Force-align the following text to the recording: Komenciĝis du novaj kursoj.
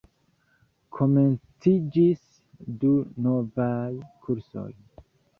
Komenciĝis 0.99 2.23
du 2.83 2.93
novaj 3.27 3.91
kursoj. 4.23 4.65